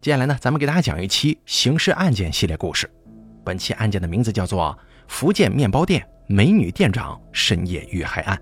[0.00, 2.90] 接下来呢，咱们给大家讲一期刑事案件系列故事。
[3.44, 4.74] 本期案件的名字叫做
[5.08, 8.34] 《福建面包店美女店长深夜遇害案》。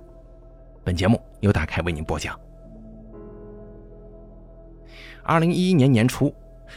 [0.84, 2.38] 本节目由大开为您播讲。
[5.24, 6.32] 二零一一年年初，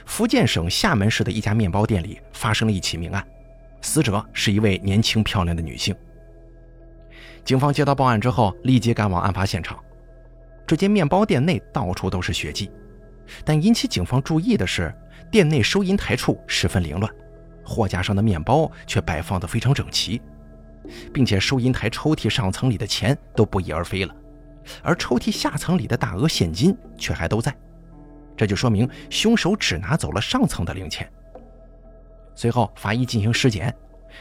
[0.07, 3.23] 福建省厦门市的一家面包店里发生了一起命案，
[3.81, 5.95] 死者是一位年轻漂亮的女性。
[7.45, 9.77] 警方接到报案之后，立即赶往案发现场。
[10.65, 12.71] 这间面包店内到处都是血迹。
[13.43, 14.93] 但引起警方注意的是，
[15.31, 17.11] 店内收银台处十分凌乱，
[17.63, 20.21] 货架上的面包却摆放得非常整齐，
[21.13, 24.15] 并且收银台抽屉上层里的钱都不翼而飞了，
[24.83, 27.55] 而抽屉下层里的大额现金却还都在，
[28.35, 31.09] 这就说明凶手只拿走了上层的零钱。
[32.35, 33.73] 随后，法医进行尸检，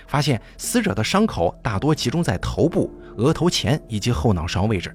[0.06, 4.94] 发现死者的伤口大多集中在头部、额头前以及后脑勺位置。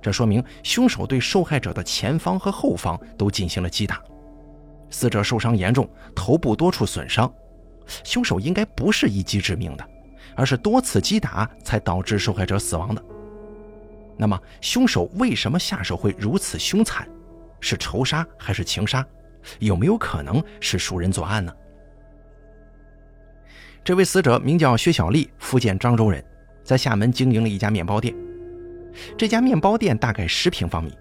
[0.00, 4.00] 这说明凶手对受害者的前方和后方都进行了击打，
[4.90, 7.32] 死者受伤严重，头部多处损伤。
[8.04, 9.88] 凶手应该不是一击致命的，
[10.36, 13.02] 而是多次击打才导致受害者死亡的。
[14.16, 17.08] 那么，凶手为什么下手会如此凶残？
[17.60, 19.04] 是仇杀还是情杀？
[19.58, 21.52] 有没有可能是熟人作案呢？
[23.82, 26.22] 这位死者名叫薛小丽，福建漳州人，
[26.62, 28.14] 在厦门经营了一家面包店。
[29.16, 30.96] 这家面包店大概十平方米，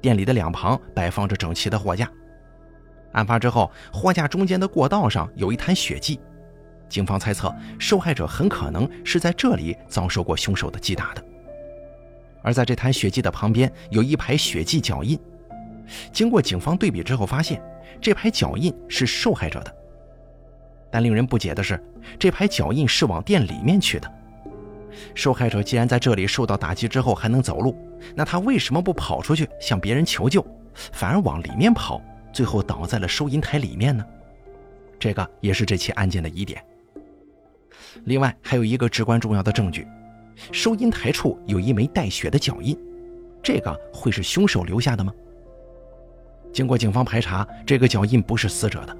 [0.00, 2.10] 店里的两旁摆放着整齐的货架。
[3.12, 6.18] 案发之后，货架中间的过道上有一滩血迹，
[6.88, 11.24] 警方猜测受害者很可能是在这里遭受过凶手的击打的。
[12.42, 15.18] 而在这滩血迹的旁边有一排血迹脚印，
[16.12, 17.62] 经过警方对比之后，发现
[18.00, 19.74] 这排脚印是受害者的。
[20.90, 21.82] 但令人不解的是，
[22.18, 24.21] 这排脚印是往店里面去的。
[25.14, 27.76] 受害者既然在这里受到打击之后还能走路，
[28.14, 32.00] 那他为什么不跑出去向别人求救，反而往里面跑，
[32.32, 34.04] 最后倒在了收银台里面呢？
[34.98, 36.62] 这个也是这起案件的疑点。
[38.04, 39.86] 另外还有一个至关重要的证据，
[40.50, 42.78] 收银台处有一枚带血的脚印，
[43.42, 45.12] 这个会是凶手留下的吗？
[46.52, 48.96] 经过警方排查，这个脚印不是死者的，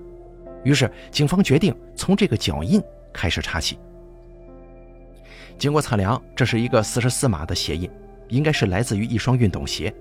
[0.65, 3.79] 于是警方决定从这个脚印开始查起。
[5.63, 7.89] 经过测量，这是一个四十四码的鞋印，
[8.27, 9.95] 应该是来自于一双运动鞋。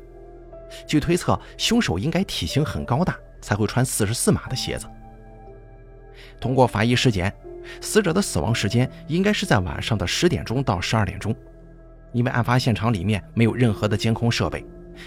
[0.88, 4.88] 据推测，凶手应该体型很高大，才会穿四十四码的鞋子。
[6.40, 7.32] 通过法医尸检，
[7.80, 11.32] 死者的死亡时间应该是在晚上的十点钟到十二点钟。
[12.12, 14.66] 因为案发现场里面没有任何的监控设备，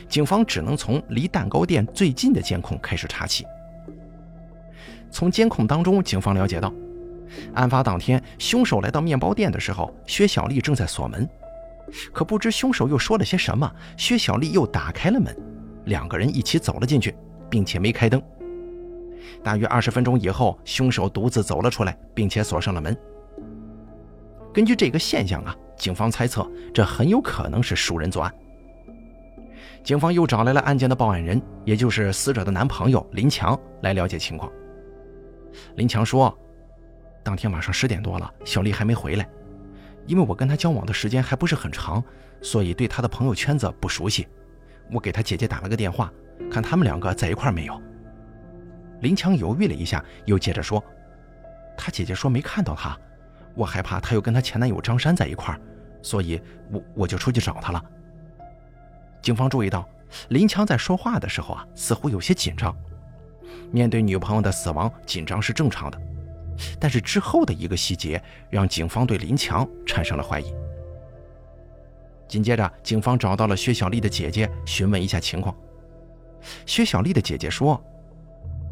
[0.08, 3.44] 警方只能从离蛋糕店最近的监控开始查起。
[5.10, 6.72] 从监控当中，警方了解到。
[7.54, 11.28] 案发当天，凶手来到面包店的时候，薛小丽正在锁门。
[12.12, 15.36] 可不知凶手又说了些什么，薛小丽又打开了门，
[15.84, 17.14] 两个人一起走了进去，
[17.50, 18.20] 并且没开灯。
[19.42, 22.96] 大约二十分钟以后，凶手独自走了出来，并且锁上了门。
[24.52, 28.34] 根据这个现象啊，警方猜测这很有可能是熟人作案。
[29.82, 34.50] 警方又找来了案件的报案人，也就是死者的男朋友林强来了解情况。
[35.76, 36.36] 林强说。
[37.24, 39.26] 当天晚上十点多了，小丽还没回来。
[40.06, 42.04] 因为我跟她交往的时间还不是很长，
[42.42, 44.28] 所以对她的朋友圈子不熟悉。
[44.92, 46.12] 我给她姐姐打了个电话，
[46.50, 47.80] 看他们两个在一块没有。
[49.00, 50.82] 林强犹豫了一下，又接着说
[51.76, 52.96] ：“她姐姐说没看到她，
[53.54, 55.58] 我害怕她又跟她前男友张山在一块
[56.02, 57.82] 所以我我就出去找她了。”
[59.22, 59.88] 警方注意到，
[60.28, 62.76] 林强在说话的时候啊，似乎有些紧张。
[63.70, 65.98] 面对女朋友的死亡，紧张是正常的。
[66.78, 70.54] 但是之后的一个细节让警方对林强产生了怀疑。
[72.26, 75.54] 紧接着，警方找到了薛小丽的姐姐，询问一下情况。
[76.66, 77.82] 薛小丽的姐姐说：“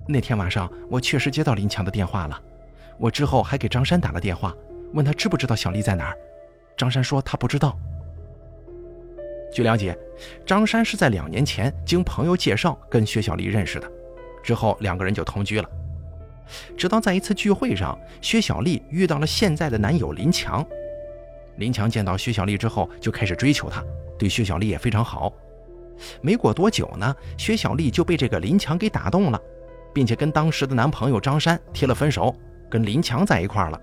[0.09, 2.43] 那天晚上我确实接到林强的电话了，
[2.98, 4.54] 我之后还给张山打了电话，
[4.94, 6.16] 问他知不知道小丽在哪儿。
[6.76, 7.78] 张山说他不知道。”
[9.54, 9.97] 据了解，
[10.47, 13.91] 张山是在两年前经朋友介绍跟薛小丽认识的，
[14.43, 15.69] 之后两个人就同居了。
[16.77, 20.65] 直到在一次聚会上，薛小丽遇到了现在的男友林强。
[21.56, 23.85] 林强见到薛小丽之后，就开始追求她，
[24.19, 25.33] 对薛小丽也非常好。
[26.21, 29.41] 没过多久呢，薛小丽就被这个林强给打动了，
[29.94, 32.35] 并且跟当时的男朋友张山提了分手，
[32.71, 33.81] 跟林强在一块了。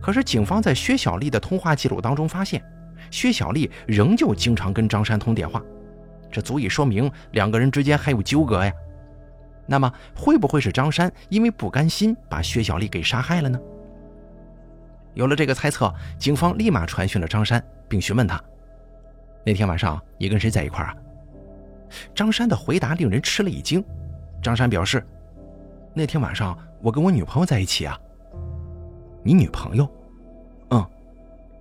[0.00, 2.62] 可是警方在薛小丽的通话记录当中发现，
[3.10, 5.62] 薛小丽仍旧经常跟张山通电话，
[6.30, 8.72] 这足以说明两个人之间还有纠葛呀。
[9.66, 13.58] 那么会不会是张山因为不甘心把薛小丽给杀害了呢？
[15.14, 18.42] 有了这个猜测，警方立马传讯了张山，并询问他
[19.44, 20.94] ：“那天晚上你跟谁在一块啊？”
[22.14, 23.82] 张山的回答令人吃了一惊。
[24.42, 25.04] 张山表示
[25.94, 27.98] 那天晚上我跟我女朋友在一起啊。
[29.22, 29.88] 你女朋友？
[30.70, 30.86] 嗯。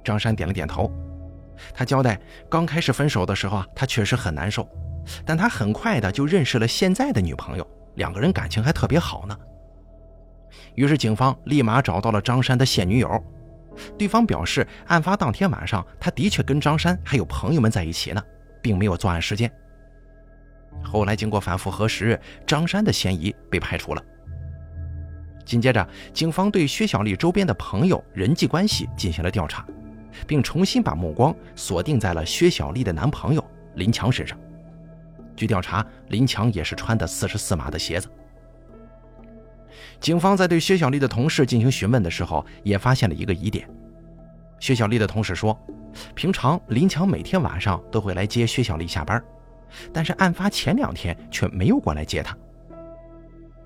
[0.04, 0.92] 张山点了点头。
[1.74, 2.20] 他交代，
[2.50, 4.68] 刚开始分手的时候啊，他确实很难受，
[5.26, 7.66] 但他很快的就认识了现在的女朋友，
[7.96, 9.38] 两个人感情还特别好呢。
[10.76, 13.24] 于是警方立马找到了张山的现女友，
[13.98, 18.24] 对方表示，案发当天晚上，他的确跟张山还有朋友们在一起呢，
[18.62, 19.52] 并没有作案时间。
[20.84, 24.04] 后来经过反复核实，张山的嫌疑被排除了。
[25.46, 29.66] 紧接着，警方对薛小丽周边的朋友人际关系进行了调查，
[30.26, 33.44] 并重新把目光锁定在了薛小丽的男朋友
[33.76, 34.38] 林强身上。
[35.36, 38.08] 据调查，林强也是穿的四十四码的鞋子。
[40.00, 43.70] 警方在对薛小丽的同事进行询问的时候，也发现了一个疑点。
[44.60, 45.58] 薛小丽的同事说，
[46.14, 49.22] 平常林强每天晚上都会来接薛小丽下班。
[49.92, 52.38] 但是案发前两天却没有过来接她。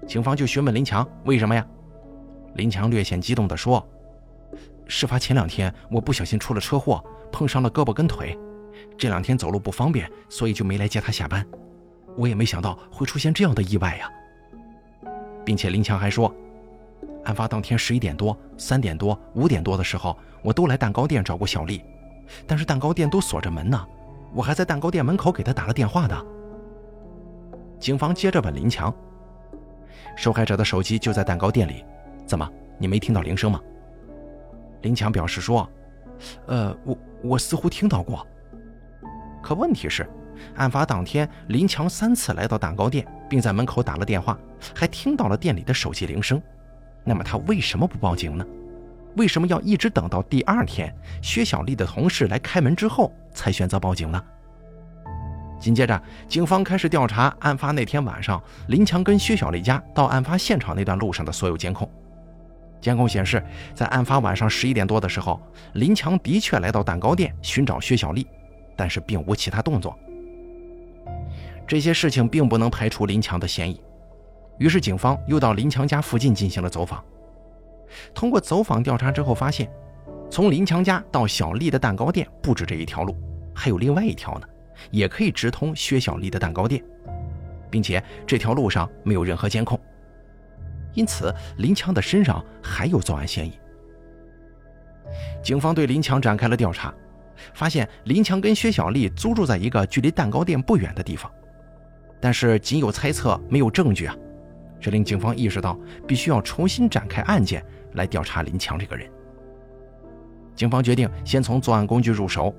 [0.07, 1.66] 警方就询问林强为什么呀？
[2.56, 3.88] 林强略显激动地说
[4.88, 8.36] ：“事发前两天我不小心出了车祸，碰伤了胳膊跟腿，
[9.00, 11.44] 这两天走路不方便，所以就没来接他下班。
[12.18, 14.12] 我也没想到会出现这样的意外呀。”
[15.46, 16.31] 并且林强还说，
[17.24, 21.81] 案发当天十一点多、三点多、五点多的时候，我都来蛋糕店找过小丽，
[22.46, 23.88] 但是蛋糕店都锁着门呢。
[24.34, 26.25] 我还在蛋糕店门口给他打了电话的。
[27.80, 28.94] 警方接着问林强
[30.16, 31.86] ：“受害者的手机就在蛋糕店里，
[32.28, 32.48] 怎么
[32.78, 33.62] 你没听到铃声吗？”
[34.84, 35.68] 林强表示说
[36.45, 38.28] ：“呃，我我似乎听到过。
[39.41, 40.07] 可问题是，
[40.56, 44.38] 案发当天林强三次来到蛋糕店，并在门口打了电话，
[44.75, 46.41] 还听到了店里的手机铃声。
[47.03, 48.45] 那么他为什么不报警呢？”
[49.15, 54.24] 为什么要一直等到第二天薛小丽的同事来开门之后才选择报警呢？
[55.59, 61.89] 紧接着，警方开始调查案发那天晚上林强跟薛小丽家到案发现场那段路上的所有监控。
[62.80, 63.44] 监控显示，
[63.74, 65.42] 在案发晚上十一点多的时候，
[65.74, 68.25] 林强的确来到蛋糕店寻找薛小丽，
[68.80, 69.94] 但是并无其他动作。
[71.68, 73.81] 这些事情并不能排除林强的嫌疑，
[74.58, 77.04] 于是警方又到林强家附近进行了走访。
[78.14, 79.70] 通过走访调查之后发现，
[80.31, 83.14] 从林强家到小丽的蛋糕店不止这一条路，
[83.54, 84.48] 还有另外一条呢，
[84.92, 86.81] 也可以直通薛小丽的蛋糕店，
[87.70, 89.78] 并且这条路上没有任何监控，
[90.94, 93.52] 因此林强的身上还有作案嫌疑。
[95.44, 96.94] 警方对林强展开了调查，
[97.53, 101.31] 发现林强跟薛小丽租住在一个距离蛋糕店不远的地方，
[102.19, 104.15] 但是仅有猜测，没有证据啊，
[104.80, 105.77] 这令警方意识到
[106.07, 107.63] 必须要重新展开案件。
[107.94, 109.09] 来调查林强这个人，
[110.56, 112.53] 警方决定先从作案工具入手，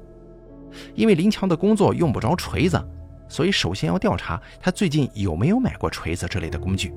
[0.92, 2.84] 因为林强的工作用不着锤子，
[3.28, 6.92] 所以首先要调查他最近有没有买过锤子之类的工具。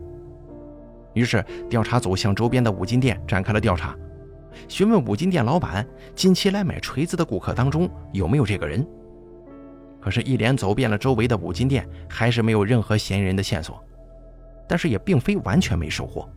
[1.14, 3.96] 于是，调查组向周边的五金店展开了调查，
[4.68, 5.86] 询问五金店老板
[6.16, 8.86] 近期来买锤子的顾客当中有没有这个人。
[10.02, 13.82] 可是，一连走遍了周围的五金店，还是没有任何嫌疑人的线索。
[14.68, 16.28] 但是，也并非完全没收获。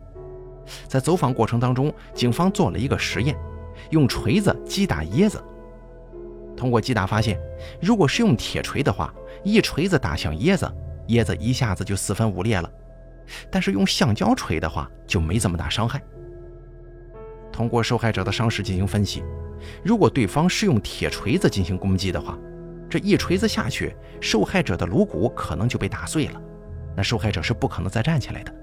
[0.87, 3.37] 在走访过程当中，警方做了一个实验，
[3.89, 5.43] 用锤子击打椰子。
[6.55, 7.37] 通过击打发现，
[7.81, 10.69] 如果是用铁锤的话，一锤子打向椰子，
[11.09, 12.69] 椰子一下子就四分五裂了；
[13.51, 16.01] 但是用橡胶锤的话，就没这么大伤害。
[17.57, 19.23] 通过受害者的伤势进行分析，
[19.83, 22.37] 如果对方是用铁锤子进行攻击的话，
[22.87, 26.39] 这一锤子下去，受害者的颅骨可能就被打碎了，
[26.95, 28.53] 那受害者是不可能再站起来的。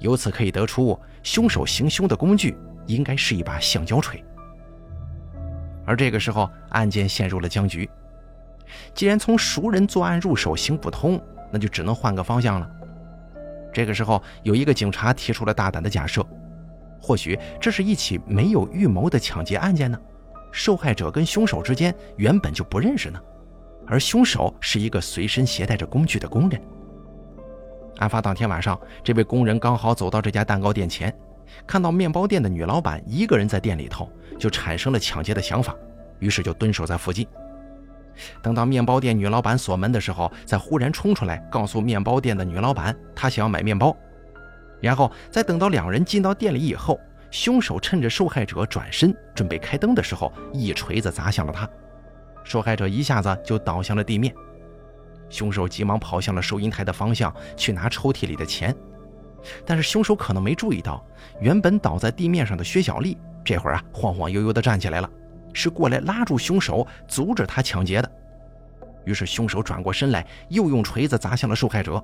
[0.00, 2.58] 由此可以得出，凶手行凶的工具
[2.88, 4.20] 应该是一把橡胶锤。
[5.86, 7.88] 而这个时候，案件陷入了僵局。
[8.92, 12.68] 既然从熟人作案入手行不通，那就只能换个方向了。
[13.72, 16.26] 这个时候，有一个警察提出了大胆的假设：
[17.00, 19.98] 或许这是一起没有预谋的抢劫案件呢？
[20.50, 23.20] 受害者跟凶手之间原本就不认识呢，
[23.86, 26.60] 而凶手是一个随身携带着工具的工人。
[27.98, 31.14] 案发当天晚上，这位工人刚好走到这家蛋糕店前，
[31.66, 35.74] 看到面包店的女老板一个人在店里头，就产生了抢劫的想法，
[36.18, 37.26] 于是就蹲守在附近。
[38.42, 43.96] 等到面包店女老板锁门的时候，再忽然冲出来告诉面包店的女老板，他想要买面包。
[44.80, 46.98] 然后再等到两人进到店里以后，
[47.30, 51.68] 凶手趁着受害者转身准备开灯的时候，一锤子砸向了他，
[52.44, 54.34] 受害者一下子就倒向了地面。
[55.28, 58.74] 凶手急忙跑向了收银台的方向去拿抽屉里的钱，
[59.66, 61.04] 但是凶手可能没注意到，
[61.40, 65.10] 原本倒在地面上的薛小丽这会儿啊晃晃悠悠地站起来了，
[65.52, 68.10] 是过来拉住凶手，阻止他抢劫的。
[69.04, 72.02] 于是凶手转过身来，又用锤子砸向了受害者，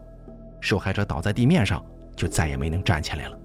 [0.61, 1.83] 受害者倒在地面上，
[2.17, 3.39] 就再也没能站起来了。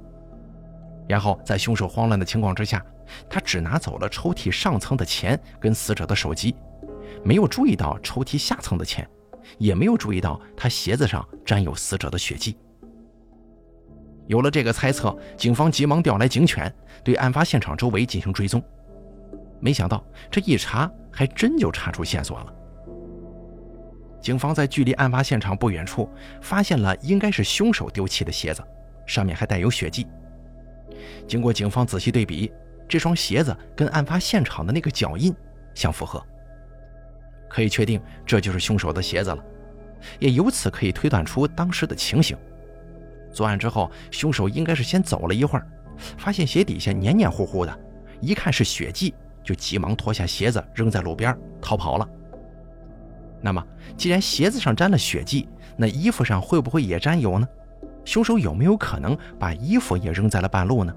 [1.08, 2.86] 然后在凶手慌乱的情况之下，
[3.30, 6.56] 他只拿走了抽屉上层的钱跟死者的手机，
[7.24, 9.10] 没有注意到抽屉下层的钱，
[9.58, 12.56] 也没有注意到他鞋子上沾有死者的血迹。
[14.28, 16.72] 有了这个猜测，警方急忙调来警犬，
[17.04, 18.62] 对案发现场周围进行追踪。
[19.60, 22.54] 没想到这一查，还真就查出线索了。
[24.22, 26.10] 警方在距离案发现场不远处，
[26.42, 28.62] 发现了应该是凶手丢弃的鞋子，
[29.06, 30.06] 上面还带有血迹。
[31.28, 32.52] 经过警方仔细对比，
[32.88, 35.34] 这双鞋子跟案发现场的那个脚印
[35.74, 36.22] 相符合，
[37.48, 39.44] 可以确定这就是凶手的鞋子了，
[40.20, 42.38] 也由此可以推断出当时的情形。
[43.32, 45.66] 作案之后，凶手应该是先走了一会儿，
[46.18, 47.80] 发现鞋底下黏黏糊糊的，
[48.20, 52.10] 一看是血迹，就急忙脱下鞋子扔在路边逃跑了。
[53.41, 53.65] 那么，
[53.98, 57.48] 既然鞋子上沾了血迹，那衣服上会不会也沾有呢？
[58.05, 60.93] 凶手有没有可能把衣服也扔在了半路呢？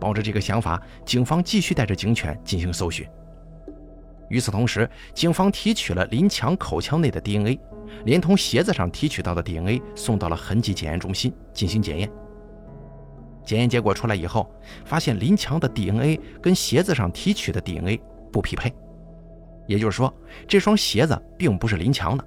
[0.00, 3.06] 抱着这个想法，警方继续带着警犬进行搜寻。
[4.28, 7.58] 与此同时，警方提取了林强口腔内的 DNA，
[8.04, 12.10] 连同鞋子上提取到的 DNA 送到了痕迹检验中心进行检验。
[13.44, 14.50] 检验结果出来以后，
[14.84, 18.00] 发现林强的 DNA 跟鞋子上提取的 DNA
[18.32, 18.74] 不匹配，
[19.66, 20.12] 也就是说，
[20.46, 22.24] 这双鞋子并不是林强的。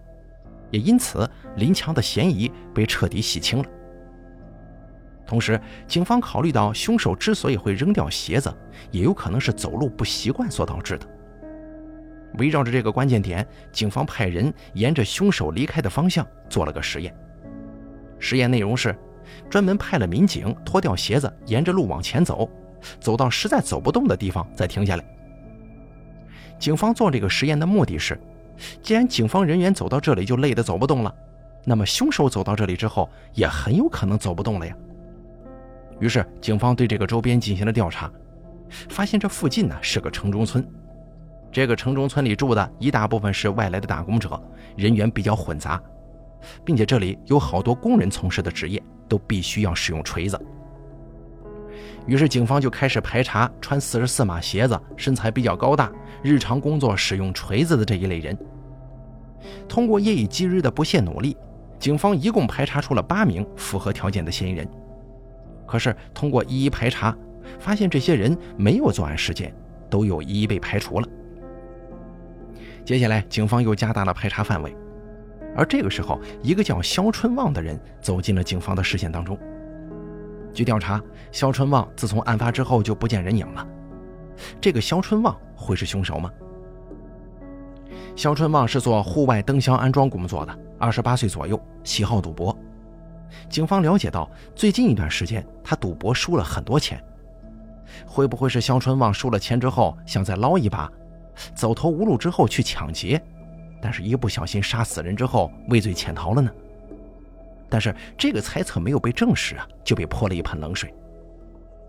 [0.71, 3.65] 也因此，林强的嫌疑被彻底洗清了。
[5.25, 8.53] 同时，警方考虑到凶手之所以会扔掉鞋子，
[8.91, 11.07] 也有可能是走路不习惯所导致的。
[12.37, 17.13] 围绕着这个关键点，警方派人沿着凶手离开的方向做了个实验。
[18.19, 18.95] 实验内容是，
[19.49, 22.49] 专门派了民警脱掉鞋子，沿着路往前走，
[22.99, 25.16] 走到实在走不动的地方再停下来。
[26.59, 28.19] 警方做这个实验的目的是。
[28.81, 31.13] 既然警方人员走到这里就累得走不动了，
[31.63, 34.75] 那么凶手走到这里之后也很有可能走不动了呀。
[35.99, 38.11] 于是警方对这个周边进行了调查，
[38.89, 40.67] 发现这附近呢是个城中村，
[41.51, 44.41] 这个城中村里住的一大部分是外来的打工者，
[44.75, 45.79] 人员比较混杂，
[46.65, 50.39] 并且这里有好多工人从事的职业都必须要使用锤子。
[52.05, 55.91] 于是警方就开始排查穿四十四码鞋子、身材比较高大、
[56.21, 58.37] 日常工作使用锤子的这一类人。
[59.67, 61.35] 通过夜以继日的不懈努力，
[61.79, 64.67] 警方一共排查出了八名符合条件的嫌疑人。
[65.65, 67.15] 可是通过一一排查，
[67.59, 69.53] 发现这些人没有作案时间，
[69.89, 71.07] 都有一一被排除了。
[72.85, 74.73] 接下来，警方又加大了排查范围，
[75.55, 79.37] 而这个时候，一个叫肖春旺的人走进了警方的视线当中。
[80.57, 80.99] 据调查，
[81.31, 83.63] 肖春旺自从案发之后就不见人影了。
[84.59, 86.31] 这个肖春旺会是凶手吗？
[88.15, 92.57] 肖春旺是做户外灯箱安装工作的，二十八岁左右，喜好赌博。
[93.47, 96.99] 警方了解到，最近一段时间他赌博输了很多钱。
[98.07, 100.91] 会不会是肖春旺输了钱之后想再捞一把，
[101.53, 103.23] 走投无路之后去抢劫，
[103.79, 106.49] 但是一不小心杀死人之后畏罪潜逃了呢？
[107.69, 110.93] 但是这个猜测没有被证实啊，就被泼了一盆冷水。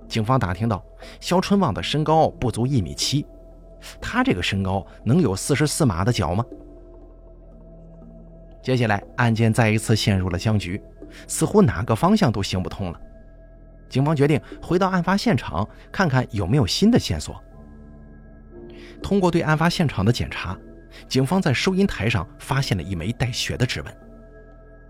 [0.08, 0.82] 警方打听到，
[1.20, 3.26] 肖春旺的身高不足一米七，
[4.00, 6.44] 他这个身高能有四十四码的脚吗？
[8.62, 10.82] 接下来，案件再一次陷入了僵局，
[11.26, 13.00] 似乎哪个方向都行不通了。
[13.88, 17.42] 警方决定回到案发现场，看看有没有新的线索。
[19.02, 20.58] 通过对案发现场的检查，
[21.06, 23.97] 警方在收银台上发现了一枚带血的指纹。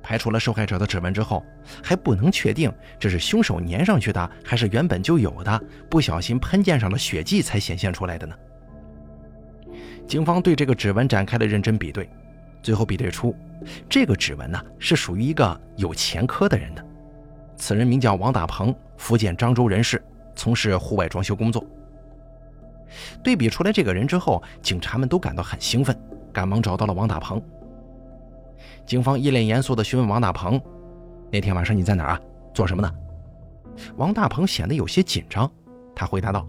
[0.03, 1.45] 排除了受害者的指纹之后，
[1.83, 8.35] 还不能确定这是凶手粘上去的，还是原本就有的，不小心喷溅上了血迹才显现出来的呢？
[10.07, 12.09] 警方对这个指纹展开了认真比对，
[12.63, 13.37] 最后比对出，
[13.89, 16.85] 这个指纹呢是属于一个有前科的人的。
[17.57, 20.03] 此人名叫王大鹏，福建漳州人士，
[20.35, 21.63] 从事户外装修工作。
[23.23, 25.95] 对比出来这个人之后，警察们都感到很兴奋，
[26.33, 27.43] 赶忙找到了王大鹏。
[28.89, 30.59] 警方一脸严肃地询问王大鹏
[31.31, 32.21] ：“那天晚上你在哪儿啊？
[32.55, 32.91] 做什么呢？”
[33.97, 35.49] 王大鹏显得有些紧张，
[35.95, 36.49] 他回答道：“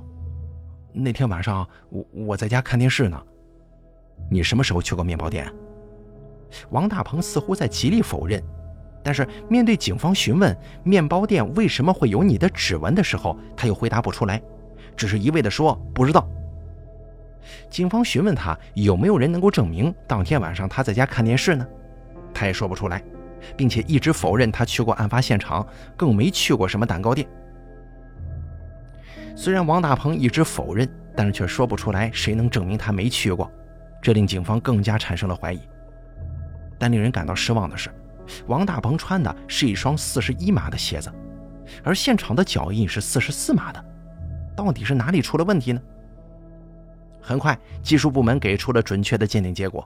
[0.93, 3.21] 那天晚上我我在家看电视呢。
[4.31, 5.51] ”“你什么时候去过面包店？”
[6.71, 8.41] 王大鹏似乎在极力否认，
[9.03, 14.41] 但是面对警方询问面包店为什么会有你的指纹的时候，他又回答不出来，
[14.95, 16.25] 只是一味地说不知道。
[17.69, 21.67] 警方询问他有没有人能够证明当天晚上他在家看电视呢？
[22.39, 23.03] 他也说不出来，
[23.57, 25.67] 并且一直否认他去过案发现场，
[25.97, 27.27] 更没去过什么蛋糕店。
[29.35, 33.51] 虽然王大鹏一直否认，但是却说不出来谁能证明他没去过，
[34.01, 35.59] 这令警方更加产生了怀疑。
[36.77, 37.89] 但令人感到失望的是，
[38.47, 41.11] 王大鹏穿的是一双四十一码的鞋子，
[41.83, 43.85] 而现场的脚印是四十四码的，
[44.55, 45.81] 到底是哪里出了问题呢？
[47.21, 49.85] 很快，技术部门给出了准确的鉴定结果，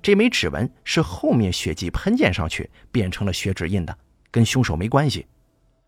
[0.00, 3.96] 这枚指纹是后面血迹喷溅上去变成了血指印的，
[4.30, 5.26] 跟凶手没关系，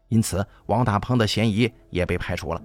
[0.08, 2.62] 因此王大鹏的嫌疑也被排除了。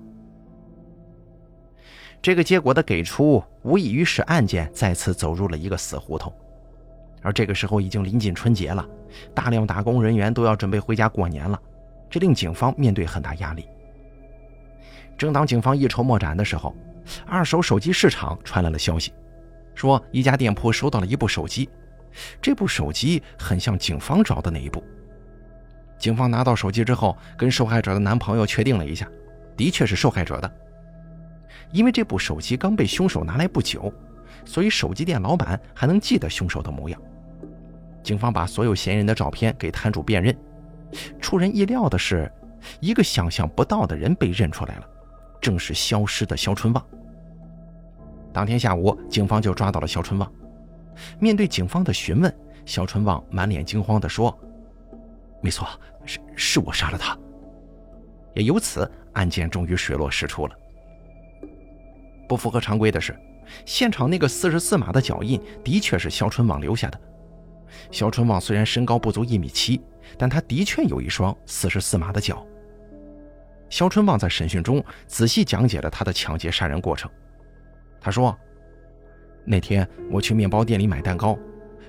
[2.22, 6.34] 这个结果的给出，无异于使案件再次走入了一个死胡同。
[7.22, 8.88] 而这个时候已经临近春节了，
[9.34, 11.62] 大量打工人员都要准备回家过年了，
[12.10, 13.68] 这令警方面对很大压力。
[15.18, 16.74] 正当警方一筹莫展的时候，
[17.26, 19.14] 二手手机市场传来了消息，
[19.80, 21.70] 说一家店铺收到了一部手机，
[22.42, 24.84] 这部手机很像警方找的那一部。
[25.98, 29.08] 警方拿到手机之后，跟受害者的男朋友确定了一下，
[29.56, 30.52] 的确是受害者的。
[31.72, 33.90] 因为这部手机刚被凶手拿来不久，
[34.44, 37.02] 所以手机店老板还能记得凶手的模样。
[38.04, 40.38] 警方把所有嫌疑人的照片给摊主辨认，
[41.22, 42.30] 出人意料的是，
[42.82, 44.86] 一个想象不到的人被认出来了，
[45.40, 46.86] 正是消失的肖春旺。
[48.32, 50.32] 当天下午，警方就抓到了肖春旺。
[51.20, 52.34] 面对警方的询问，
[52.66, 54.38] 肖春旺满脸惊慌地说
[55.42, 55.68] ：“没错，
[56.06, 57.18] 是是我杀了他。”
[58.36, 60.56] 也由此，案件终于水落石出了。
[62.28, 63.18] 不符合常规的是，
[63.66, 67.02] 现场那个四十四码的脚印的确是肖春旺留下的。
[67.92, 69.82] 肖春旺虽然身高不足一米七，
[70.18, 72.46] 但他的确有一双四十四码的脚。
[73.70, 77.10] 肖春旺在审讯中仔细讲解了他的抢劫杀人过程。
[78.01, 78.38] 他说
[79.46, 81.38] ：“那天我去面包店里买蛋糕，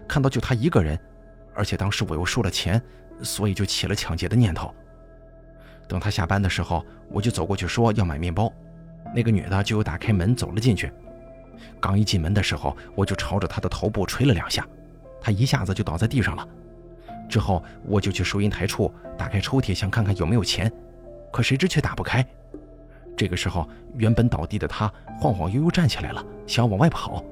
[0.09, 0.99] 看到就他一个人，
[1.55, 2.81] 而且当时我又收了钱，
[3.23, 4.75] 所以就起了抢劫的念头。
[5.89, 8.53] 等他下班的时候，我就走过去说要买面包，
[9.15, 10.93] 那个女的就打开门走了进去。
[11.81, 14.67] 刚一进门的时候，我就朝着她的头部捶了两下。”
[15.23, 16.49] 他一下子就倒在地上了，
[17.29, 20.73] 之后我就去收银台处打开抽屉，想看看有没有钱，
[21.31, 22.27] 可谁知却打不开。
[23.21, 27.23] 这个时候，原本倒地的他晃晃悠悠站起来了，想要往外跑。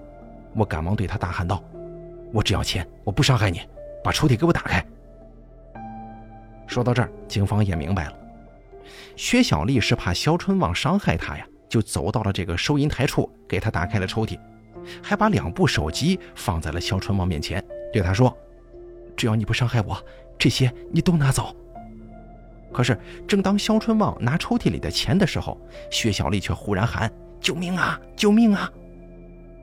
[0.54, 1.64] 我赶忙对他大喊道
[2.30, 3.62] ：“我只要钱，我不伤害你，
[4.04, 4.84] 把抽屉给我打开。”
[6.68, 8.12] 说到这儿，警方也明白了，
[9.16, 14.38] 薛小丽是怕肖春旺伤害她呀，就走到了这个收银台处，给他打开了抽屉，
[15.02, 17.64] 还把两部手机放在了肖春旺面前。
[17.94, 18.36] 对他说
[19.16, 19.96] ：“只要你不伤害我，
[20.38, 21.56] 这些你都拿走。”
[22.72, 25.58] 可是，正当肖春旺拿抽屉里的钱的时候，
[25.90, 27.98] 薛小丽却忽然喊：“救命啊！
[28.14, 28.70] 救命啊！”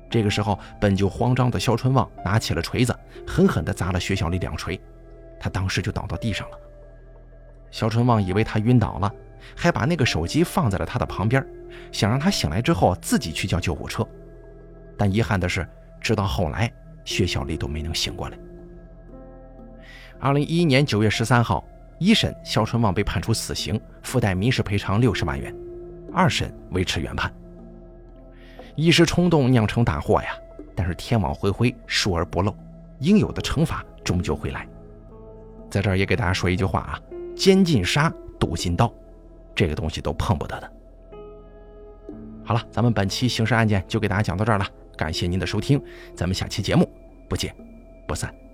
[0.10, 2.96] 这个时候，本就慌张的肖春旺拿起了锤子，
[3.28, 4.80] 狠狠地砸了薛小丽两锤，
[5.40, 6.58] 他当时就倒到地上了。
[7.72, 9.12] 肖春旺以为他晕倒了，
[9.56, 11.46] 还把那个手机放在了他的旁边，
[11.92, 14.08] 想让他醒来之后自己去叫救护车。
[14.98, 15.68] 但遗憾的是，
[16.02, 16.72] 直到后来。
[17.04, 18.38] 薛小丽都没能醒过来。
[20.20, 21.64] 二零一一年九月十三号，
[21.98, 25.54] 一审肖春旺被判处死刑，附带民事赔偿六十万元；
[26.14, 27.34] 二审维持原判。
[28.76, 30.30] 一时冲动酿成大祸呀！
[30.76, 32.54] 但是天网恢恢，疏而不漏，
[33.00, 34.68] 应有的惩罚终究会来。
[35.70, 37.00] 在这儿也给大家说一句话啊：
[37.36, 38.94] 奸禁杀，毒禁刀，
[39.56, 40.72] 这个东西都碰不得的。
[42.44, 44.68] 好了，咱们本期刑事案件就给大家讲到这儿了。
[44.98, 45.82] 感谢您的收听，
[46.14, 46.90] 咱们下期节目
[47.30, 47.56] 不见
[48.06, 48.45] 不散。